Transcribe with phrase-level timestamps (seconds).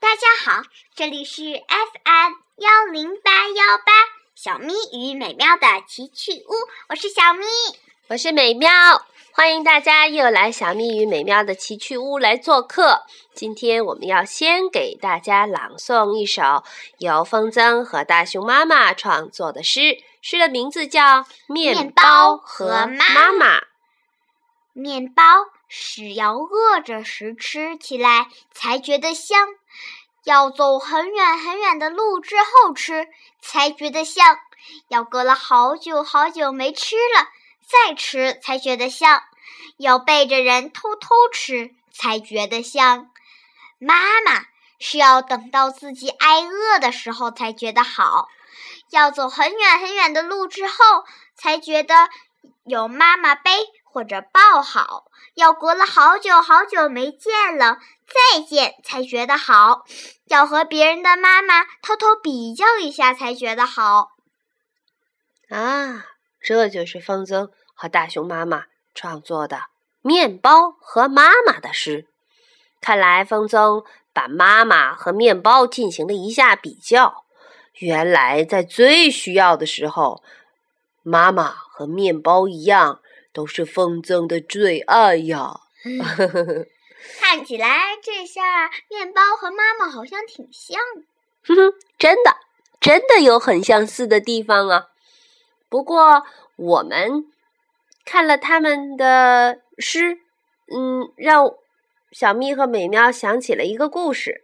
[0.00, 0.62] 大家好，
[0.94, 3.92] 这里是 FM 幺零八幺八
[4.32, 6.52] 小咪与美妙的奇趣屋，
[6.88, 7.44] 我是小咪，
[8.06, 8.70] 我是美妙，
[9.32, 13.02] 欢迎大家又来小咪与美妙的奇趣屋来做客。
[13.34, 16.62] 今天我们要先给大家朗诵一首
[16.98, 23.58] 由风筝和大熊妈妈创作的诗，诗的名字叫《面包和妈妈》。
[24.72, 25.24] 面包
[25.68, 29.48] 是要饿着时吃起来才觉得香，
[30.24, 33.06] 要走很远很远的路之后吃
[33.40, 34.38] 才觉得香，
[34.88, 37.28] 要隔了好久好久没吃了
[37.66, 39.22] 再吃才觉得香，
[39.76, 43.10] 要背着人偷偷吃才觉得香。
[43.78, 44.46] 妈妈
[44.78, 48.28] 是要等到自己挨饿的时候才觉得好，
[48.90, 50.74] 要走很远很远的路之后
[51.34, 52.08] 才觉得
[52.64, 53.50] 有妈妈背。
[53.98, 59.82] 或者抱好，要隔了好久好久没见了，再见才觉得好；
[60.26, 64.10] 要和别人的妈妈偷偷比较一下才觉得好。
[65.48, 66.06] 啊，
[66.40, 69.56] 这就是风筝和大熊妈妈创作的
[70.02, 72.06] 《面包和妈妈》的诗。
[72.80, 77.24] 看来风筝把妈妈和面包进行了一下比较。
[77.80, 80.22] 原来在最需要的时候，
[81.02, 83.00] 妈妈和面包一样。
[83.38, 85.60] 都是风筝的最爱呀！
[87.20, 90.80] 看起来这下面包和妈妈好像挺像。
[91.46, 92.36] 哼哼，真的，
[92.80, 94.88] 真的有很相似的地方啊。
[95.68, 96.24] 不过
[96.56, 97.26] 我们
[98.04, 100.18] 看了他们的诗，
[100.76, 101.54] 嗯，让
[102.10, 104.42] 小蜜和美妙想起了一个故事。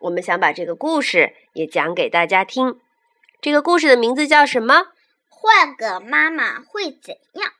[0.00, 2.80] 我们想把这个故事也讲给大家听。
[3.40, 4.88] 这个故事的名字叫什么？
[5.28, 7.52] 换个妈妈会怎样？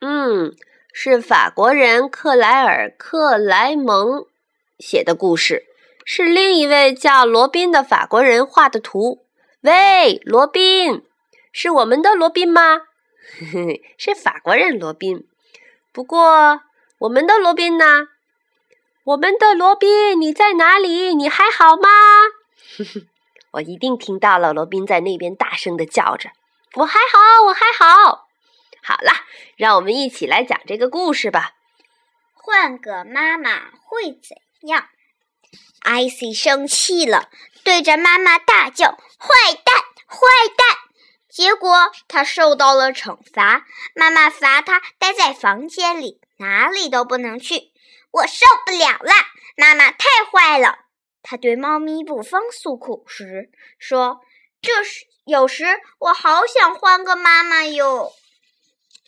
[0.00, 0.54] 嗯，
[0.92, 4.26] 是法国人克莱尔·克莱蒙
[4.78, 5.64] 写的故事，
[6.04, 9.24] 是另一位叫罗宾的法国人画的图。
[9.62, 11.04] 喂，罗宾，
[11.52, 12.82] 是我们的罗宾吗？
[13.98, 15.26] 是法国人罗宾。
[15.92, 16.60] 不过，
[16.98, 18.08] 我们的罗宾呢？
[19.02, 21.14] 我们的罗宾，你在哪里？
[21.14, 21.88] 你还好吗？
[23.52, 26.30] 我一定听到了，罗宾在那边大声的叫着
[26.76, 28.27] ：“我还好，我还好。”
[28.82, 29.12] 好了，
[29.56, 31.52] 让我们一起来讲这个故事吧。
[32.34, 34.36] 换个妈妈会怎
[34.68, 34.88] 样？
[35.80, 37.28] 艾希生气了，
[37.62, 40.76] 对着妈妈大叫：“坏蛋，坏蛋！”
[41.30, 47.72] 结果他受到了惩罚，妈妈罚他待在房间里，哪里都不能去。
[48.10, 49.12] 我受不了了，
[49.56, 50.78] 妈妈太坏了。
[51.22, 54.20] 他对猫咪布方诉苦时说
[54.62, 55.64] ：“这是有时
[55.98, 58.12] 我好想换个妈妈哟。”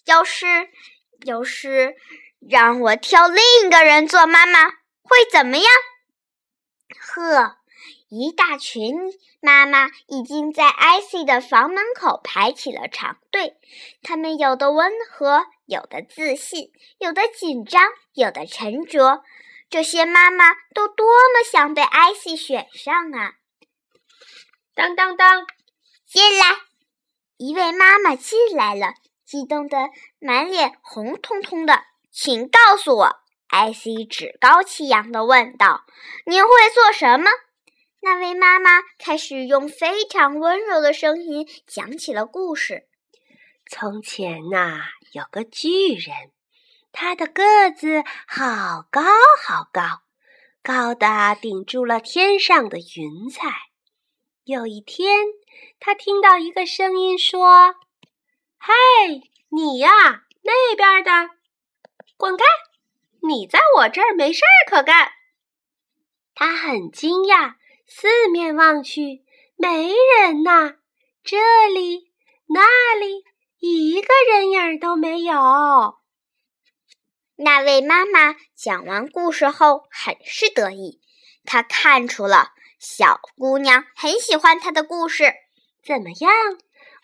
[0.05, 0.47] 要是
[1.25, 1.95] 要是
[2.41, 4.69] 让我挑另一个人做妈妈，
[5.03, 5.67] 会怎么样？
[6.99, 7.57] 呵，
[8.09, 8.95] 一大群
[9.41, 13.57] 妈妈已经在艾希的房门口排起了长队。
[14.03, 19.23] 他们有的温和，有的自信，有的紧张，有的沉着。
[19.69, 23.35] 这些妈妈都多么想被艾希选上啊！
[24.75, 25.47] 当当当，
[26.07, 26.47] 进来，
[27.37, 28.95] 一位妈妈进来了。
[29.31, 35.85] 激动得满脸红彤彤的，请告诉我，艾希趾高气扬地问道
[36.27, 37.31] ：“您会做什么？”
[38.03, 42.89] 那位妈妈开始用非常温柔的声音讲起了故事。
[43.71, 44.81] 从前呐，
[45.13, 46.33] 有个巨人，
[46.91, 49.01] 他的个子好高
[49.47, 50.01] 好高，
[50.61, 53.49] 高的顶住了天上的云彩。
[54.43, 55.27] 有一天，
[55.79, 57.77] 他听到一个声音说。
[58.63, 58.75] 嗨，
[59.49, 59.89] 你呀，
[60.43, 61.31] 那边的，
[62.19, 62.45] 滚开！
[63.27, 65.13] 你在我这儿没事儿可干。
[66.35, 67.55] 他很惊讶，
[67.87, 69.25] 四面望去，
[69.57, 70.75] 没人呐，
[71.25, 71.39] 这
[71.73, 72.13] 里
[72.49, 73.25] 那里
[73.61, 75.97] 一个人影都没有。
[77.37, 81.01] 那位妈妈讲完故事后很是得意，
[81.47, 85.33] 她看出了小姑娘很喜欢她的故事。
[85.83, 86.31] 怎么样？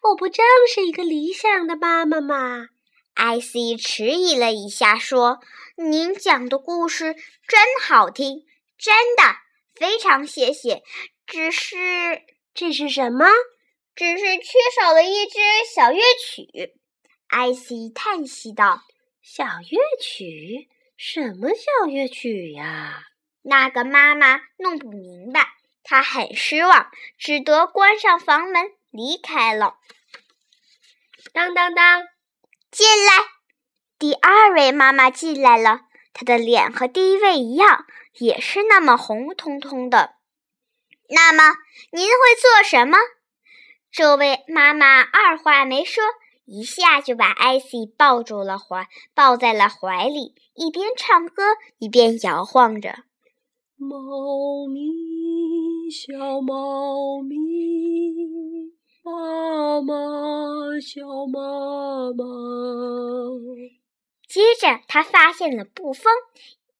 [0.09, 2.69] 我不正是一个理想的妈妈吗？
[3.15, 5.41] 艾希迟疑了一下，说
[5.75, 7.15] ：“您讲的故事
[7.49, 8.45] 真好听，
[8.79, 9.23] 真的
[9.75, 10.85] 非常谢谢。
[11.27, 12.23] 只是，
[12.55, 13.27] 这是什么？
[13.97, 15.39] 只是缺少了一支
[15.75, 16.75] 小乐曲。”
[17.27, 18.83] 艾希叹息道
[19.21, 20.69] ：“小乐曲？
[20.97, 23.03] 什么小乐曲呀？”
[23.43, 25.49] 那个妈妈弄不明白，
[25.83, 29.79] 她很失望，只得关上房门离开了。
[31.33, 32.03] 当当当，
[32.71, 33.13] 进来！
[33.99, 35.81] 第二位妈妈进来了，
[36.13, 37.85] 她的脸和第一位一样，
[38.19, 40.15] 也是那么红彤彤的。
[41.09, 41.55] 那么
[41.93, 42.97] 您会做什么？
[43.91, 46.03] 这位妈妈二话没说，
[46.45, 51.43] 一下就把艾希抱住了怀，抱在了怀里，一边唱歌
[51.79, 53.05] 一边摇晃着。
[53.79, 58.73] 猫咪，小猫咪，
[59.05, 59.95] 妈妈，
[60.81, 62.25] 小妈妈。
[64.29, 66.13] 接着，他发现了布风，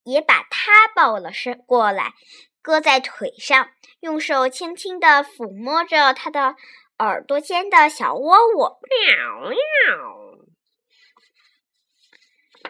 [0.05, 2.15] 也把他抱了身过来，
[2.61, 3.69] 搁在腿上，
[4.01, 6.57] 用手轻轻地抚摸着他的
[6.99, 8.79] 耳朵间的小窝窝。
[8.83, 9.57] 喵喵！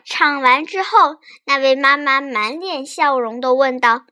[0.05, 4.03] 唱完之后，那位妈妈满脸笑容地问道：“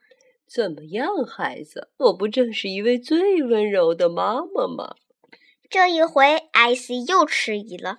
[0.49, 1.91] 怎么样，孩子？
[1.99, 4.97] 我不正是一位最温柔的妈妈吗？”
[5.75, 7.99] 这一回，艾希又迟疑了。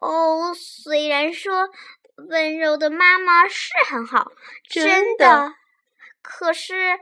[0.00, 1.68] 哦，虽然说
[2.16, 4.32] 温柔的妈妈是很好，
[4.66, 5.52] 真的，
[6.22, 6.98] 可是，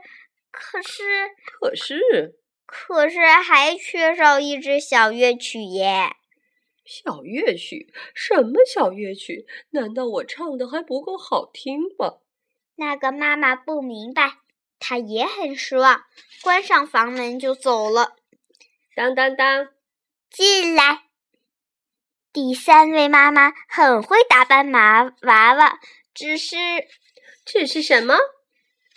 [0.51, 1.29] 可是，
[1.61, 2.35] 可是，
[2.65, 6.17] 可是还缺少一支小乐曲耶。
[6.83, 7.93] 小乐曲？
[8.13, 9.47] 什么小乐曲？
[9.69, 12.17] 难道我唱的还不够好听吗？
[12.75, 14.33] 那个妈妈不明白，
[14.79, 16.03] 她也很失望，
[16.43, 18.17] 关上房门就走了。
[18.93, 19.69] 当当当，
[20.31, 21.03] 进来。
[22.31, 25.79] 第三位妈妈很会打扮麻娃娃，
[26.13, 26.55] 只是，
[27.45, 28.17] 只是什么？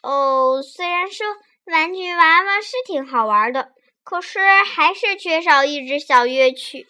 [0.02, 1.26] 哦，虽然说
[1.64, 3.72] 玩具娃娃是挺好玩的，
[4.04, 6.86] 可是还是缺少一支小乐曲。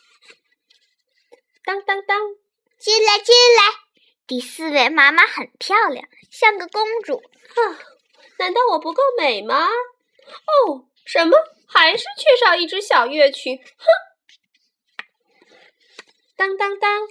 [1.65, 2.19] 当当当，
[2.79, 3.63] 进来进来！
[4.27, 7.19] 第四位妈妈很漂亮，像个公主。
[7.19, 7.61] 啊，
[8.39, 9.69] 难道我不够美吗？
[9.69, 11.37] 哦，什么？
[11.69, 13.57] 还是缺少一支小乐曲？
[13.57, 13.87] 哼！
[16.37, 17.03] 当当当！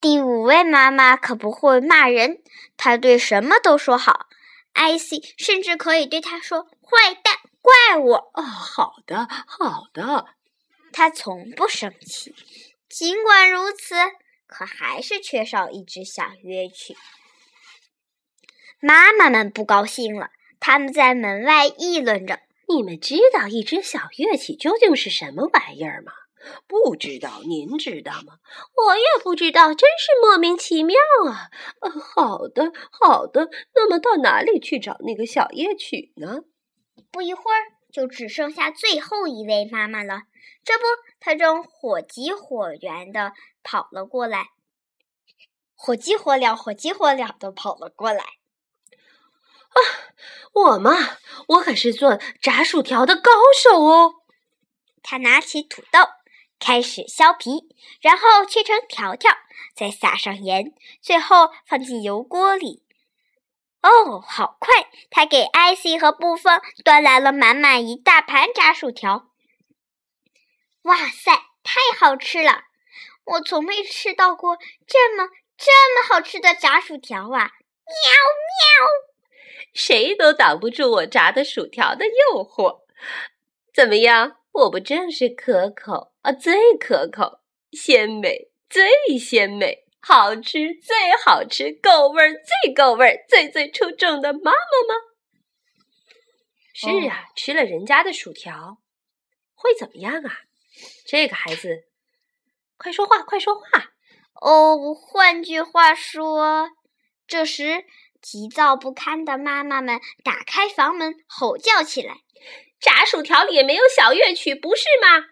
[0.00, 2.42] 第五位妈妈可不会骂人，
[2.76, 4.26] 她对什么都说好。
[4.72, 10.26] 艾希甚至可以对她说：“坏蛋，怪我。”哦，好的，好的。
[10.92, 12.34] 她从不生气。
[12.88, 13.94] 尽管如此，
[14.46, 16.96] 可还是缺少一只小乐曲。
[18.78, 20.30] 妈妈们不高兴了，
[20.60, 26.12] 他们在门外议论着：“你们知道一只小乐器究竟是什么玩意儿吗
[26.66, 28.38] ？”“不知道，您知道吗
[28.76, 30.96] ？”“我也不知道，真是莫名其妙
[31.28, 31.50] 啊
[31.80, 33.48] ！”“呃，好的，好的。
[33.74, 36.42] 那么到哪里去找那个小夜曲呢？”
[37.10, 40.22] 不一会儿，就只剩下最后一位妈妈了。
[40.64, 40.84] 这不，
[41.20, 43.32] 她正火急火燎的
[43.62, 44.48] 跑了过来，
[45.74, 48.20] 火急火燎、火急火燎的跑了过来。
[48.20, 49.78] 啊，
[50.52, 50.92] 我嘛，
[51.48, 53.30] 我可是做炸薯条的高
[53.62, 54.14] 手哦！
[55.02, 56.00] 他拿起土豆，
[56.58, 57.68] 开始削皮，
[58.00, 59.32] 然后切成条条，
[59.74, 62.82] 再撒上盐，最后放进油锅里。
[63.82, 64.90] 哦，好快！
[65.10, 69.30] 他给艾希和布风端来了满满一大盘炸薯条。
[70.82, 71.32] 哇塞，
[71.62, 72.64] 太好吃了！
[73.24, 74.56] 我从没吃到过
[74.86, 77.52] 这么这么好吃的炸薯条啊！
[77.86, 78.10] 喵
[78.50, 78.88] 喵，
[79.72, 82.80] 谁都挡不住我炸的薯条的诱惑。
[83.72, 84.38] 怎么样？
[84.56, 87.40] 我不正是可口啊，最可口、
[87.72, 94.94] 鲜美、最鲜美、好吃、最好吃、够味儿、最够味儿、最最出众的妈妈吗？
[96.72, 98.78] 是啊，吃了人家的薯条
[99.54, 100.40] 会怎么样啊？
[101.06, 101.84] 这个孩子，
[102.78, 103.92] 快说话，快说话！
[104.40, 106.70] 哦，换句话说，
[107.26, 107.84] 这时
[108.20, 112.18] 急躁不堪的妈妈们打开房门，吼叫起来
[112.80, 115.26] ：“炸薯条里也没有小乐曲，不是吗？”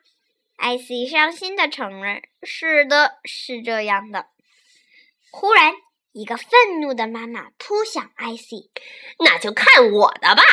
[0.56, 4.26] 艾希伤心的承认：“是的，是这样的。”
[5.32, 5.74] 忽然，
[6.12, 8.70] 一个愤怒的妈妈扑向艾希
[9.18, 10.44] ：“那就看我的吧！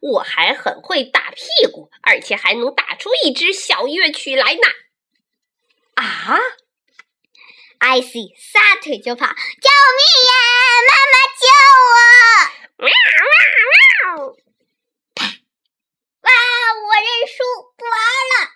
[0.00, 4.60] 我还很会打屁股，而且还能打出一支小乐曲来呢！”
[5.96, 6.38] 啊！
[7.78, 10.32] 艾希撒腿就跑：“救命呀！
[10.88, 11.44] 妈妈救
[11.82, 11.92] 我！”
[12.86, 14.36] 喵喵喵！
[15.16, 15.26] 啪！
[16.20, 16.30] 哇！
[16.86, 17.42] 我认输，
[17.76, 17.94] 不玩
[18.30, 18.54] 了。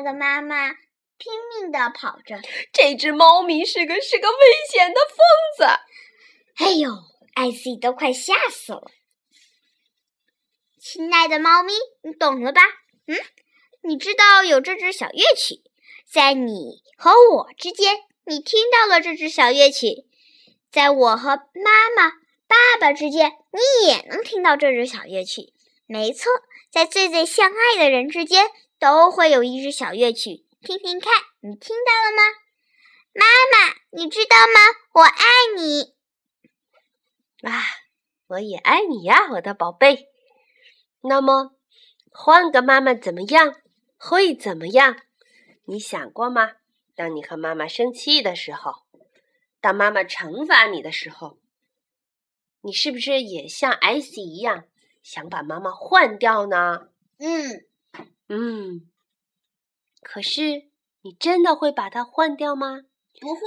[0.00, 0.70] 那个妈妈
[1.18, 2.40] 拼命的跑着。
[2.72, 4.36] 这只猫咪是个是个危
[4.72, 5.18] 险的疯
[5.58, 6.64] 子。
[6.64, 6.90] 哎呦！
[7.34, 8.90] 艾希都快吓死了。
[10.80, 12.62] 亲爱的猫咪，你懂了吧？
[13.06, 13.16] 嗯，
[13.82, 15.60] 你知道有这支小乐曲，
[16.10, 20.06] 在你和我之间，你听到了这支小乐曲，
[20.72, 22.10] 在我和妈妈、
[22.46, 25.52] 爸爸之间，你也能听到这支小乐曲。
[25.86, 26.32] 没错，
[26.70, 28.46] 在最最相爱的人之间，
[28.80, 30.46] 都会有一支小乐曲。
[30.62, 32.22] 听听看，你听到了吗？
[33.12, 34.60] 妈妈，你知道吗？
[34.94, 35.94] 我爱你。
[37.46, 37.62] 啊，
[38.28, 40.08] 我也爱你呀，我的宝贝。
[41.02, 41.54] 那么，
[42.10, 43.54] 换个妈妈怎么样？
[43.98, 44.96] 会怎么样？
[45.66, 46.52] 你想过吗？
[46.94, 48.86] 当你和妈妈生气的时候，
[49.60, 51.38] 当妈妈惩罚你的时候，
[52.62, 54.64] 你是不是也像艾希一样
[55.02, 56.88] 想把妈妈换掉呢？
[57.18, 57.66] 嗯
[58.30, 58.88] 嗯。
[60.02, 60.70] 可是，
[61.02, 62.82] 你真的会把它换掉吗？
[63.20, 63.40] 不会。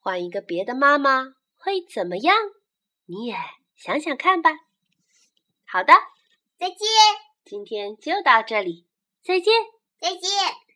[0.00, 2.34] 换一个别的妈妈会怎么样？
[3.04, 3.36] 你也
[3.76, 4.50] 想想看吧。
[5.66, 5.92] 好的，
[6.58, 6.78] 再见。
[7.44, 8.86] 今天就到这里，
[9.22, 9.52] 再见，
[10.00, 10.67] 再见。